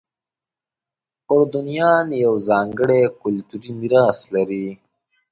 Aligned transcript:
اردنیان 1.33 2.07
یو 2.25 2.33
ځانګړی 2.49 3.01
کلتوري 3.21 3.71
میراث 3.79 4.19
لري. 4.33 4.67